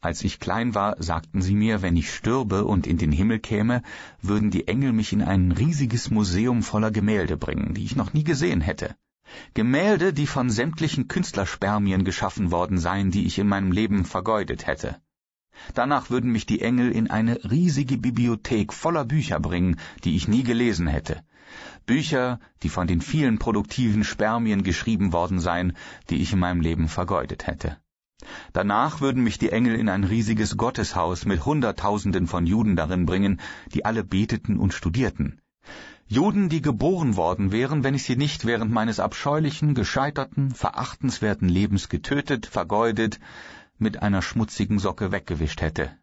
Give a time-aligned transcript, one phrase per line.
[0.00, 3.82] Als ich klein war, sagten sie mir, wenn ich stürbe und in den Himmel käme,
[4.20, 8.24] würden die Engel mich in ein riesiges Museum voller Gemälde bringen, die ich noch nie
[8.24, 8.94] gesehen hätte.
[9.54, 15.00] Gemälde, die von sämtlichen Künstlerspermien geschaffen worden seien, die ich in meinem Leben vergeudet hätte.
[15.74, 20.42] Danach würden mich die Engel in eine riesige Bibliothek voller Bücher bringen, die ich nie
[20.42, 21.24] gelesen hätte.
[21.86, 25.76] Bücher, die von den vielen produktiven Spermien geschrieben worden seien,
[26.10, 27.78] die ich in meinem Leben vergeudet hätte.
[28.56, 33.38] Danach würden mich die Engel in ein riesiges Gotteshaus mit Hunderttausenden von Juden darin bringen,
[33.74, 35.42] die alle beteten und studierten.
[36.06, 41.90] Juden, die geboren worden wären, wenn ich sie nicht während meines abscheulichen, gescheiterten, verachtenswerten Lebens
[41.90, 43.20] getötet, vergeudet,
[43.76, 45.94] mit einer schmutzigen Socke weggewischt hätte.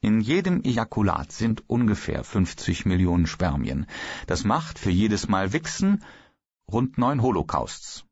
[0.00, 3.84] In jedem Ejakulat sind ungefähr 50 Millionen Spermien.
[4.26, 6.02] Das macht für jedes Mal Wichsen
[6.66, 8.06] rund neun Holocausts.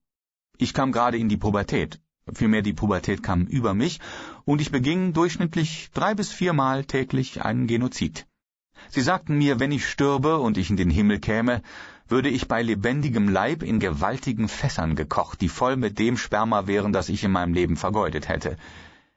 [0.59, 2.01] Ich kam gerade in die Pubertät,
[2.35, 4.01] vielmehr die Pubertät kam über mich,
[4.45, 8.27] und ich beging durchschnittlich drei bis viermal täglich einen Genozid.
[8.91, 11.63] Sie sagten mir, wenn ich stürbe und ich in den Himmel käme,
[12.09, 16.93] würde ich bei lebendigem Leib in gewaltigen Fässern gekocht, die voll mit dem Sperma wären,
[16.93, 18.57] das ich in meinem Leben vergeudet hätte.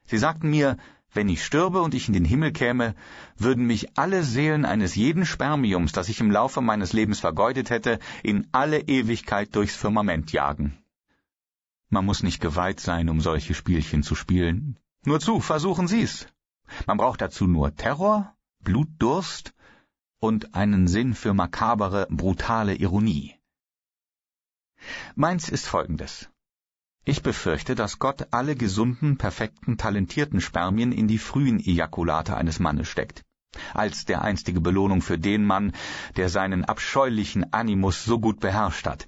[0.04, 0.76] Sie sagten mir,
[1.14, 2.94] wenn ich stürbe und ich in den Himmel käme,
[3.36, 7.98] würden mich alle Seelen eines jeden Spermiums, das ich im Laufe meines Lebens vergeudet hätte,
[8.22, 10.81] in alle Ewigkeit durchs Firmament jagen.
[11.92, 14.78] Man muss nicht geweiht sein, um solche Spielchen zu spielen.
[15.04, 16.26] Nur zu, versuchen Sie's.
[16.86, 19.52] Man braucht dazu nur Terror, Blutdurst
[20.18, 23.34] und einen Sinn für makabere, brutale Ironie.
[25.16, 26.30] Meins ist folgendes.
[27.04, 32.88] Ich befürchte, dass Gott alle gesunden, perfekten, talentierten Spermien in die frühen Ejakulate eines Mannes
[32.88, 33.22] steckt,
[33.74, 35.72] als der einstige Belohnung für den Mann,
[36.16, 39.06] der seinen abscheulichen Animus so gut beherrscht hat,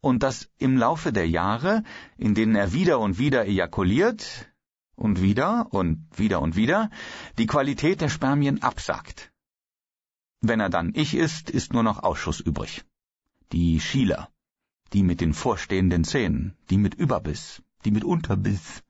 [0.00, 1.82] und dass im Laufe der Jahre,
[2.16, 4.52] in denen er wieder und wieder ejakuliert,
[4.96, 6.90] und wieder und wieder und wieder,
[7.38, 9.30] die Qualität der Spermien absackt,
[10.40, 12.84] wenn er dann ich ist, ist nur noch Ausschuss übrig.
[13.52, 14.28] Die Schieler,
[14.92, 18.82] die mit den vorstehenden Zähnen, die mit Überbiss, die mit Unterbiss,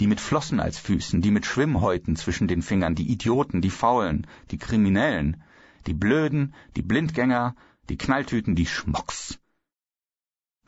[0.00, 4.26] die mit Flossen als Füßen, die mit Schwimmhäuten zwischen den Fingern, die Idioten, die Faulen,
[4.50, 5.42] die Kriminellen,
[5.86, 7.54] die Blöden, die Blindgänger,
[7.88, 9.38] die Knalltüten, die Schmocks.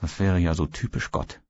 [0.01, 1.41] Das wäre ja so typisch Gott.